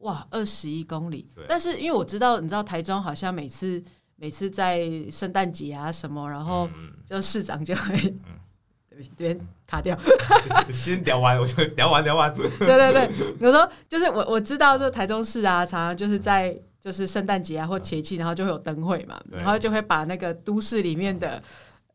[0.01, 1.29] 哇，二十一公里。
[1.49, 3.83] 但是因为我知道，你知道台中好像每次
[4.17, 7.97] 每次在圣诞节啊什么，然后嗯，就市长就会，
[8.89, 9.99] 对不起，这边卡掉。
[10.73, 21.43] 先聊完，我就聊完聊完，对对对，有时候就是我我知道，这台中市啊，常常就是在就是圣诞节啊或节气，然后就会有灯会嘛，然后就会把那个都市里面的。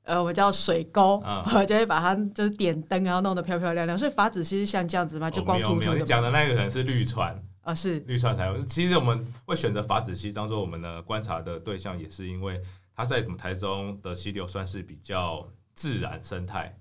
[0.06, 3.98] 呃，我们叫水沟，然后就会把它就是点灯，然后弄得漂漂亮亮。
[3.98, 5.32] 所以法子其实像这样子嘛？
[5.32, 6.06] 就哦光没有没有，你秃秃的？
[6.06, 8.60] 讲的那个可能是绿川，啊，是绿色台湾。
[8.62, 12.62] 其实我们会选择法子溪当做我们的观察的对象，也是因为
[12.94, 16.78] 它在我们台中的溪流算是比较自然生态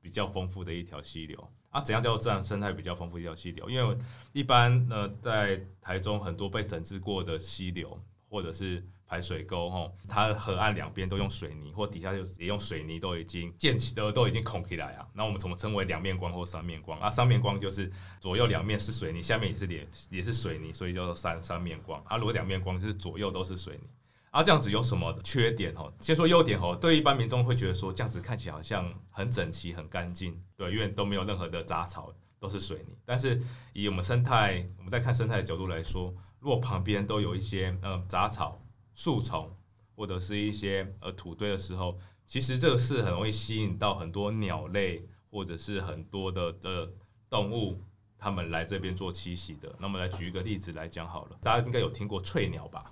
[0.00, 1.50] 比较丰富的一条溪流。
[1.70, 3.70] 啊，怎样叫做自然生态比较丰富一条溪流？
[3.70, 3.96] 因为
[4.32, 15.06] 一般呢，在台中很多被整治过的溪流或者是排水沟哦，它河岸两边都用水泥，或底下就也用水泥都已经建起的都已经孔起来啊。
[15.12, 17.08] 那我们怎么称为两面光或三面光啊？
[17.08, 22.02] 三面光就是左右两面是水泥，下面也是也也是水泥，所以叫做三三面光。
[22.06, 23.88] 啊，如果两面光就是左右都是水泥。
[24.30, 25.92] 啊，这样子有什么缺点哦？
[26.00, 32.98] 先说优点哦，对一般民众会觉得说这样子看起来好像很整齐、很干净，对，因为都没有任何的杂草，都是水泥。
[33.04, 33.40] 但是
[33.72, 38.60] 以我们生态，我们在看生态的角度来说，如果旁边都有一些呃杂草、
[38.94, 39.54] 树丛
[39.94, 46.92] 或者是一些呃土堆的时候，其实这个是很容易吸引到很多鸟类或者是很多的的
[47.28, 47.80] 动物，
[48.18, 49.74] 它们来这边做栖息的。
[49.78, 52.90] 那么来举一个例子来讲好了，大家应该有听过翠鸟吧？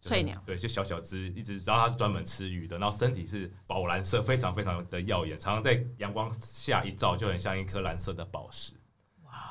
[0.00, 8.74] 翠鸟，对，就小小只，一直知道它是专门吃鱼的，然后身体是宝蓝色，非常非常的耀眼，常常在阳光下一照，就很像一颗蓝色的宝石。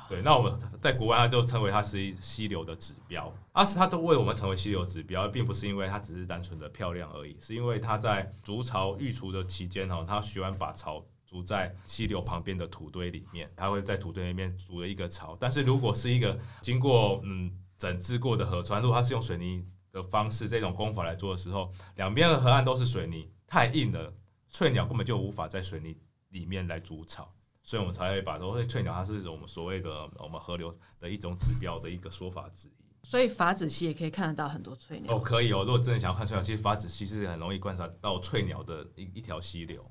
[0.09, 3.33] 对，那我们在国外，它就称为它是溪流的指标。
[3.51, 15.35] 啊，是它都为我们成为溪流指标，并不是因为它只是单纯的漂亮而已，是因为它在筑巢育雏的期间哦，它喜欢把巢筑在溪流旁边的土堆里面，它会在土堆里面筑了一个巢。
[15.39, 24.13] 但是如果是一个经过嗯整治过的河川，如果它是用水泥的方式这种工法来做的时候，两边的河岸都是水泥，太硬了，
[24.49, 25.95] 翠鸟根本就无法在水泥
[26.29, 27.33] 里面来筑巢。
[27.63, 32.71] 所以我们才会把都会翠鸟，它是我们所谓的我们河流的一种指标的一个说法之一。
[33.05, 35.15] 所以法子溪也可以看得到很多翠鸟。
[35.15, 35.63] 哦，可以哦。
[35.65, 39.83] 如果真的想要看翠鸟，其实法子溪是很容易观察到翠鸟的一一条溪流。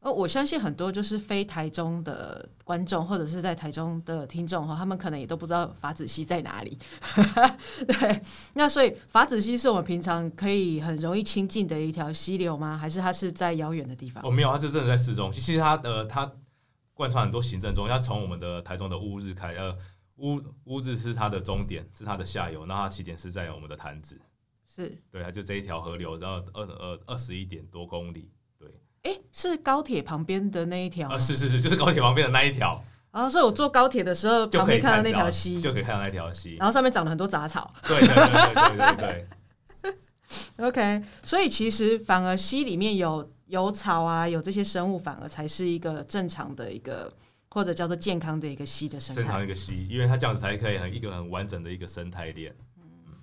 [0.00, 6.78] 哦，我相信很多就是非台中的观众或者是在台中的听众哈，他们可能也都不知道法子溪在哪里。
[7.88, 12.76] 对，那所以法子溪是我们平常可以很容易亲近的一条溪流吗？
[12.76, 14.22] 还是它是在遥远的地方？
[14.22, 15.42] 哦，没有，它是真的在市中心。
[15.42, 16.30] 其实它的它
[16.94, 19.76] 贯穿很多行政中，要从我们的台中的乌日开，呃，
[20.16, 24.20] 乌乌日是它的终点，是它的下游，那它起点是在我们的潭子。
[24.64, 28.30] 是对，它就这一条河流，然后二二二十一点多公里。
[28.58, 28.68] 对
[29.02, 31.18] 哎，是高铁旁边的那一条啊？
[31.18, 32.82] 是是是，就是高铁旁边的那一条。
[33.10, 37.72] 啊，所以我坐高铁的时候，旁边看到那条溪，就可以看到那条溪，然后上面长了很多杂草。
[37.84, 39.28] 对对对对对对。
[40.66, 47.12] OK，所以其实反而溪里面有有草啊，有这些生物，反而才是一个正常的一个
[47.50, 49.22] 或者叫做健康的一个溪的生态。
[49.22, 52.54] 正常一个溪，因为它这样子才可以很一个很完整的一个生态链。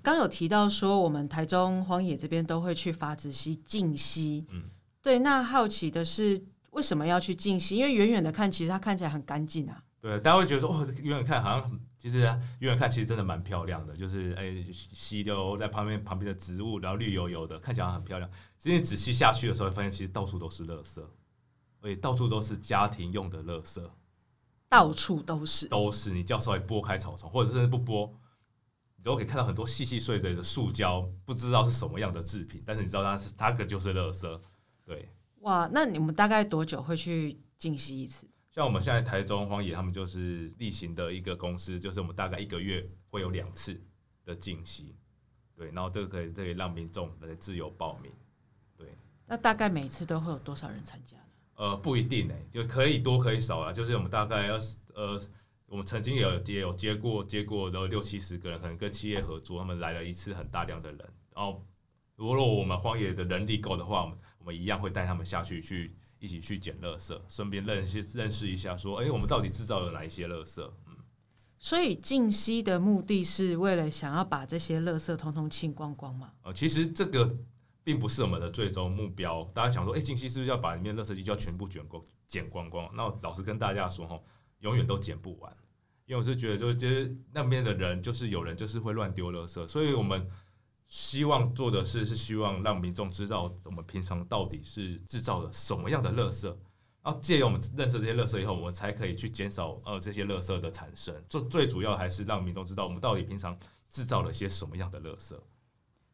[0.04, 4.46] 刚有提到说，我们台中荒野这边都会去法子溪净溪。
[4.50, 4.64] 嗯。
[5.04, 6.40] 对，那好奇的是
[6.72, 7.78] 为什么要去净溪？
[7.78, 9.84] 因为远远的看，其实它看起来很干净啊。
[10.00, 18.28] 对，大家会觉得说，哦，远远看好像，其实远远看其实真的蛮漂亮的，就是哎，溪流在旁边，旁边的植物，然后绿油油的，看起来很漂亮。
[18.58, 21.00] 其实你仔细下去的时候，会发现其实到处都是垃圾，
[21.80, 23.88] 而且到处都是家庭用的垃圾，
[24.68, 26.10] 到处都是，都是。
[26.10, 28.12] 你叫稍微拨开草丛，或者是不拨，
[28.96, 34.42] 你都可以看到很多细细碎碎的塑胶，不知道是什么样的制品，但是你知道它是它可就是垃圾。
[34.84, 35.08] 对，
[35.42, 38.28] 哇，那你们大概多久会去净溪一次？
[38.52, 43.82] 像我们现在台中荒野，他们就是例行的一个公司，就是我们大概一个月会有两次
[44.26, 44.94] 的净溪。
[45.56, 48.12] 对，然后这个可以可以让民众来自由报名。
[48.78, 48.88] 对，
[49.26, 51.24] 那大概每次都会有多少人参加呢？
[51.56, 53.72] 呃，不一定哎，就可以多可以少啊。
[53.72, 54.56] 就是我们大概要
[54.96, 55.22] 呃，
[55.68, 61.00] 我们曾经有也有接过接过的六七十个人，可能跟企业合作，他们来了一次很大量的人。
[61.34, 61.66] 然后，
[62.18, 70.62] 如果我们荒野的人力够的话，我们我们一样会带他们下去，去一起去捡垃圾，顺便认识认识一下，说，哎，我们到底制造了哪一些垃圾？
[70.88, 70.96] 嗯，
[71.58, 76.32] 所以静息的目的是为了想要把这些垃圾通通清光光吗？
[76.44, 77.36] 呃，其实这个
[77.84, 79.44] 并不是我们的最终目标。
[79.52, 82.88] 大家想说，哎，净溪是不是要把里面垃圾机就要全部卷光、捡光光？
[82.96, 84.22] 那老实跟大家说，哈，
[84.60, 85.52] 永远都捡不完，
[86.06, 90.30] 因为我是觉得，就是其实那边的人，就是有人就是会乱丢垃圾，所以我们。
[90.92, 96.48] 希望做的事是希望让民众知道我们平常到底是制造了什么样的垃圾，
[97.02, 101.16] 然后借由我们认识这些垃圾以后，我们才可以去减少呃这些垃圾的产生。
[101.30, 103.58] 最最主要还是让民众知道我们到底平常
[103.90, 105.34] 制造了些什么样的垃圾。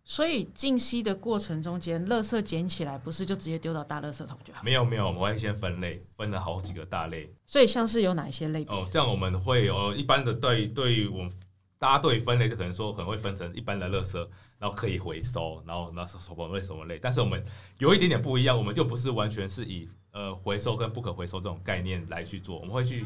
[0.04, 4.62] 所以净息的过程中间，垃圾捡起来不是就直接丢到大垃圾桶就好？
[4.64, 7.34] 没有没有，我们会先分类，分了好几个大类。
[7.48, 8.76] 所以像是有哪一些类别？
[8.76, 11.32] 哦，这样我们会有一般的对对于我们
[11.80, 14.28] 大家对分类就可能说可能会分成一般的垃圾。
[14.60, 16.98] 然后可以回收，然后那是什么类什么类？
[16.98, 17.46] 但是我们
[17.78, 23.06] 有一点点不一样，我们就不是完全是以呃回收跟不可回收这种概念来去做，我们会去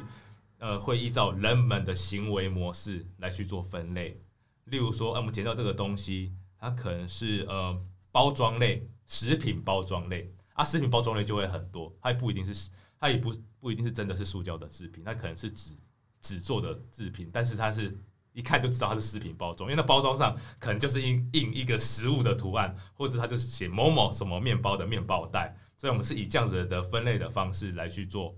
[0.60, 4.18] 呃会依照人们的行为模式来去做分类。
[4.64, 7.78] 例如说，我们捡到这个东西，它可能是呃
[8.14, 15.76] 包装类、食品包装类啊，食品包装类就会很多，它也不一定是它也不不一定是真的是塑胶的制品，它可能是纸
[16.22, 17.94] 纸做的制品，但是它是。
[18.34, 28.36] 一看就知道它是食品包装，因为那包装上可能就是印印一个食物的图案，或者它就是写某某什么面包的面包袋，所以我们是以这样子的分类的方式来去做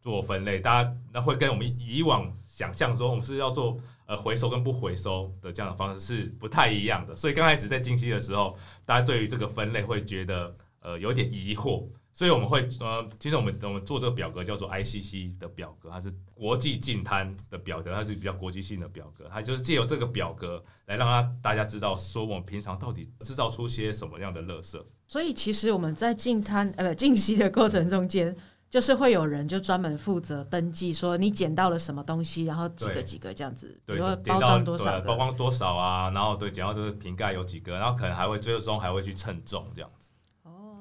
[0.00, 0.58] 做分类。
[0.58, 11.86] 大家那会跟我们以往想象说我们是要做呃回收跟不回收的这样的方式是不太一样的，所以刚开始在近期的时候，大家对于这个分类会觉得呃有点疑惑。
[12.16, 24.82] 所以我们会呃，其实我们我们做这个表格叫做 ICC 的表格，它是国际净滩的表格，它是比较国际性的表格，它就是借由这个表格来让它大家知道说我们平常到底制造出些什么样的垃圾。
[25.06, 28.34] 所以其实我们在净滩 呃净息的过程中间，
[28.70, 40.12] 就是会有人就专门负责登记，说你捡到了什么东西，然后几个几个这样子，对，包装多少，包装多少啊，然后对，捡到这个瓶盖有几个，然后可能还会最终还会去称重这样子。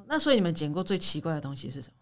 [0.08, 1.94] 那所以你们捡过最奇怪的东西是什么？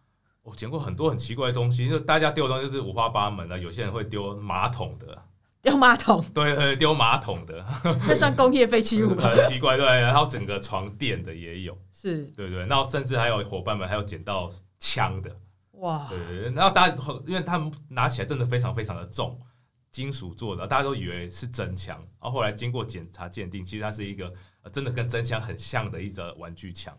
[0.44, 3.58] 我捡过很多很奇怪的东西，就大家丢的东西就是五花八门的。
[3.58, 5.24] 有些人会丢马桶的，
[5.62, 7.66] 丢马桶，对对，丢马桶的，
[8.06, 9.86] 那算工业废弃物很奇怪，对。
[9.86, 12.66] 然后整个床垫的也有，是对对。
[12.66, 15.34] 然后甚至还有伙伴们还有捡到枪的，
[15.80, 16.96] 哇，对对对，然后大家
[17.26, 19.40] 因为他们拿起来真的非常非常的重，
[19.94, 24.30] 金属做的，大家都以为是真枪，然后后来经过检查鉴定，其实它是一个、
[24.64, 26.94] 呃、真的跟真枪很像的一则玩具枪。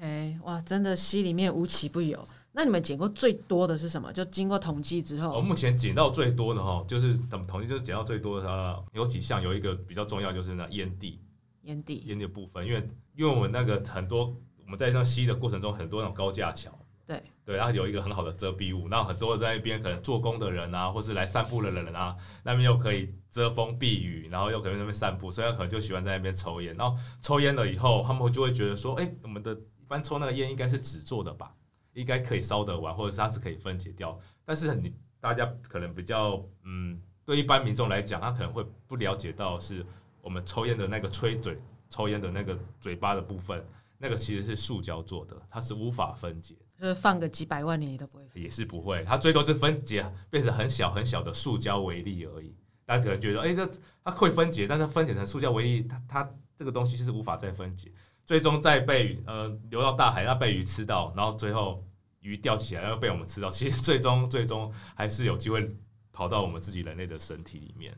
[0.00, 2.26] OK，哇，真的溪里面无奇不有。
[2.52, 4.10] 那你们捡过最多的是什么？
[4.10, 11.20] 就经过统计之后哦，后，目前捡到最多的哈，就是怎么统计就是捡到最多的，呃，有几项，有一个比较重要就是那烟蒂，
[11.64, 14.34] 烟蒂，烟蒂的部分，因为因为我们那个很多
[14.64, 16.70] 我们在那吸的过程中，很多那种高架桥，
[17.06, 26.74] 对对，然后有一个很好的遮蔽物，那很多在那边可能做工的人啊，或是来散步的人啊，那边又可以遮风避雨，然后又可以在那边散步，所以他可能就喜欢在那边抽烟。
[26.76, 31.52] 然后抽烟了以后，他们就会觉得说，哎、我们的一般抽那个烟应该是纸做的吧，
[31.94, 34.16] 应该可以烧得完，或者是它是可以分解掉。
[34.44, 39.84] 但是你大家可能比较，嗯，对一般民众来讲，他可能会不了解到是
[40.22, 43.66] 我们抽烟的那个吹嘴抽烟的那个嘴巴的部分，
[43.98, 46.54] 那个其实是塑胶做的，它是无法分解。
[46.78, 48.40] 就是放个几百万年你都不会分。
[48.40, 52.54] 也是不会，它最多就分解变成很小很小的塑胶微粒而已。
[52.86, 53.68] 大家可能觉得，哎、这
[54.04, 57.92] 它会分解，但是分解成塑胶微粒，它它这个东西是无法再分解，
[58.30, 61.84] 最终再被呃流到大海，那被鱼吃到，然后最后
[62.20, 65.76] 鱼钓起来要被我们吃到，其实最终最终还是有机会
[66.12, 67.92] 跑到我们自己人类的身体里面。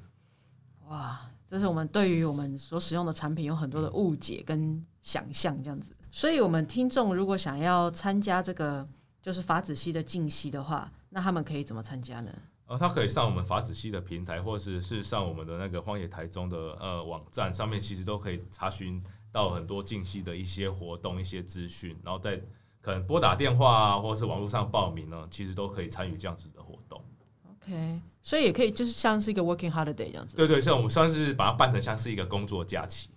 [0.87, 1.21] 哇，
[1.51, 5.95] 这是我们对于我们所使用的产品有很多的误解跟想象，这样子。
[6.11, 8.89] 所以，我们听众如果想要参加这个
[9.21, 12.33] 就是法子系的净息的话，那他们可以怎么参加呢？
[12.69, 19.03] 呃，他可以上我们法子系的平台，或者是上我们的那个荒野台中的呃网站上面，其实都可以查询
[19.33, 22.41] 到很多近期的一些活动、一些资讯，然后再
[22.81, 27.03] 可能拨打电话啊，或者是网络上报名呢，其实都可以参与这样子的活动。
[27.49, 30.37] OK，所以也可以就是像是一个 working holiday 这样子。
[30.37, 33.09] 对对，像我们算是把它办成像是一个工作假期，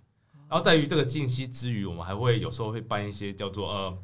[0.48, 3.94] 然后在于这个近期之余，我们还会有时候会办一些叫做呃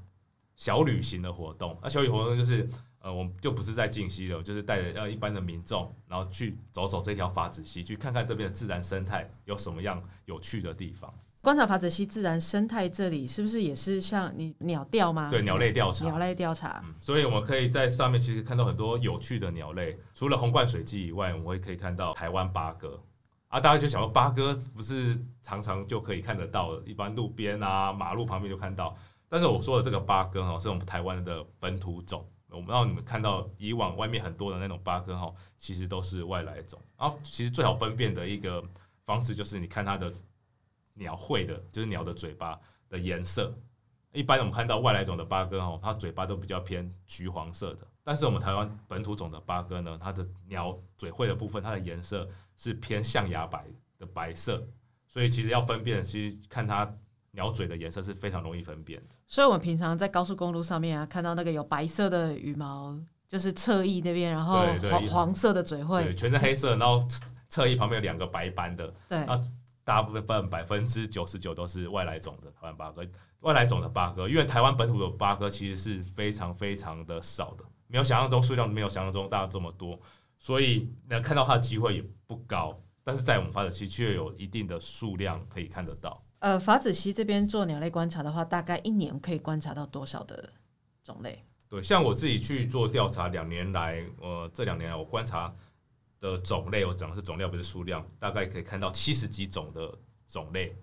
[0.56, 1.78] 小旅行的活动。
[1.82, 11.12] 那小旅活动就是呃，我们就不是在近期的，就是带着呃一般的民众，然后去走走这条法子溪，去看看这边的自然生态有什么样有趣的地方。
[11.42, 15.28] 观察法子系自然生态这里是不是也是像你鸟调吗？
[15.28, 16.80] 对鸟类调查，鸟类调查。
[16.84, 23.02] 嗯，所以我们可以在上面其实看到很多有趣的鸟类，除了红冠水鸡以外，我们会可以看到台湾八哥
[23.48, 23.58] 啊。
[23.58, 28.96] 大家就想说，八哥不是常常就可以看得到的，一般路边啊、马路旁边就看到。
[29.28, 32.24] 但是我说的这个八哥哈，是我们台湾的本土种。
[32.50, 36.78] 我们让你们看到以往外面很多的那种八哥哈，其实都是外来种。
[36.96, 38.62] 然后其实最好分辨的一个
[39.04, 40.12] 方式就是你看它的
[40.94, 43.54] 鸟喙的，就是鸟的嘴巴的颜色。
[44.12, 52.28] 一般我们看到外来种的八哥哦，它嘴巴都比较偏橘黄色的，但是我们台湾本土种的八哥呢，它的鸟嘴喙的部分，它的颜色
[52.58, 53.64] 是偏象牙白
[53.98, 54.62] 的白色，
[55.08, 56.94] 所以其实要分辨，其实看它
[57.30, 59.14] 鸟嘴的颜色是非常容易分辨的。
[59.26, 62.94] 所以我们平常在高速公路上面啊，看到那个有白色的羽毛，
[63.26, 69.18] 就是侧翼那边，然后黄黄色的嘴对，喙，全是黑色，然后侧侧翼旁边有两个白斑的，对。
[69.24, 69.40] 啊
[69.84, 73.06] 大部分百分之九十九都是外来种的台湾八哥，
[73.40, 79.98] 外来种的八哥，因为台湾本土的八哥其实是非常非常的少的，没有想象中数量没有想象中大这么多，
[80.38, 82.78] 所以能看到它的机会也不高。
[83.04, 86.22] 但是在我们发展期却有一定的数量可以看得到。
[86.38, 90.52] 呃，法子溪这边做鸟类观察的话，大概一年可以观察到多少的
[91.02, 91.44] 种类？
[91.68, 95.52] 对，像我自己去做调查，两年来，呃，这两年来我观察
[96.22, 99.98] 的种类，我讲的是种类不是数量，大概可以看到七十几种的
[100.28, 100.74] 种类，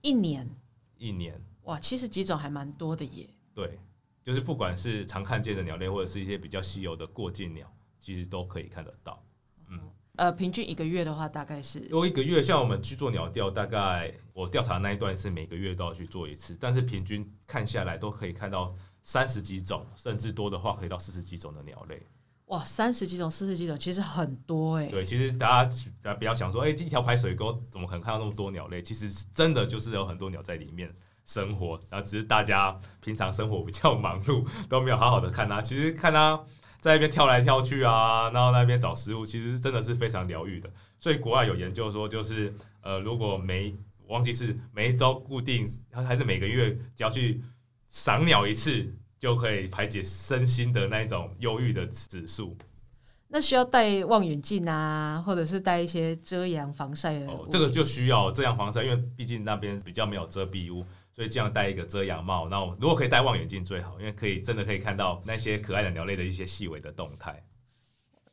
[0.00, 0.48] 一年
[0.96, 1.38] 一年。
[1.64, 3.28] 哇，七十几种还蛮多的耶。
[3.52, 3.78] 对，
[4.24, 7.70] 就是不管是常看见的鸟类，或者是一些比较稀有的过境鸟，
[8.00, 9.22] 其实都可以看得到。
[9.68, 9.78] 嗯
[10.16, 22.02] 呃，平均一个月的话，大概是如果一个月，像我们去做鸟调，大概我调查的那一段是每个月都要去做一次，但是平均看下来都可以看到三十几种，甚至多的话可以到四十几种的鸟类。
[22.48, 24.86] 哇，三十几种、四十几种，其实很多哎。
[24.86, 28.82] 对，其实大家大家不要想说，哎、一条排水沟怎么可能看到那么多鸟类？
[28.82, 30.90] 其实真的就是有很多鸟在里面
[31.26, 35.60] 生活，然后只是大家平常生活比较忙碌，都没有好好的看它。
[35.62, 36.42] 其实看它
[36.80, 40.70] 在那边跳来跳去啊，然后那边找食物，其实真的是非常疗愈的。
[40.98, 43.76] 所以国外有研究说，就是呃，如果每
[44.06, 47.42] 忘记是每一周固定，还是每个月只要去
[47.90, 52.56] 赏鸟一次，就可以排解身心的那一种忧郁的指数。
[53.30, 62.48] 那需要戴望远镜啊，或者是戴一些遮阳防晒的。，哦这个就需要遮阳防晒，因为毕竟那边比较没有遮蔽物，所以这样戴一个遮阳帽。
[62.48, 67.44] 那我如果可以戴望远镜最好，因为可以真的可以看到那些可爱的鸟类的一些细微的动态。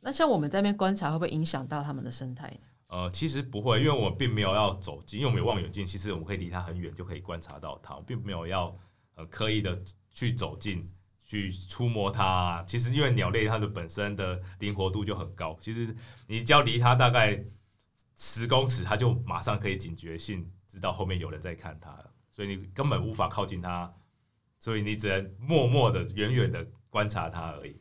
[0.00, 2.50] 那像我们在那边观察，会不会影响到它们的生态？
[2.86, 8.74] 呃，其实不会，因为我们并没有要走近，因为我们有望远镜，其实我们可以离它很远就可以观察到它，我并没有要
[9.16, 9.78] 呃刻意的
[10.16, 10.90] 去走近
[11.22, 12.64] 去触摸它。
[12.66, 15.94] 其实因为鸟类它的本身的灵活度就很高，其实
[16.26, 17.44] 你只要离它大概
[18.16, 21.94] 十公尺，它就马上可以警觉性知道后面有人在看它，
[22.30, 23.92] 所以你根本无法靠近它，
[24.58, 27.76] 所以你只能默默的、远远的观察它而已。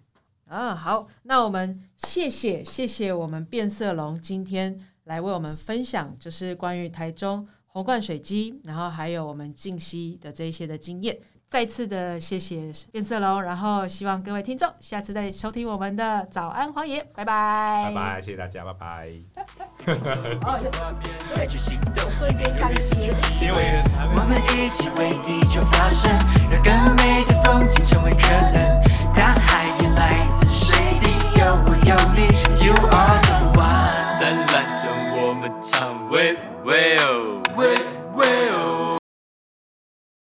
[0.48, 11.18] 啊，好，那我们谢谢谢谢我们变色龙今天来为我们分享，就是关于台中红冠水鸡，然后还有我们静溪的这一些的经验。
[11.48, 17.86] 再次的谢谢变色龙然后希望各位听众下次再收听我们的早安黄爷拜拜。
[17.88, 19.10] 拜拜谢谢大家拜拜。
[24.14, 26.12] 我们一起为地球发声
[26.50, 28.86] 让更美的风景成为可能。
[29.16, 29.66] 大海
[29.96, 30.28] 来
[31.38, 32.28] 有我有你
[32.66, 33.96] you are the one
[35.18, 36.36] 我们唱喂
[36.66, 36.98] 喂